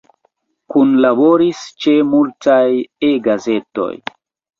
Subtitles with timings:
[0.75, 2.63] Kunlaboris ĉe multaj
[3.11, 3.91] E-gazetoj.